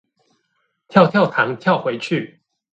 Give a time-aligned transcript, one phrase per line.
[0.87, 2.41] 跳跳糖跳回去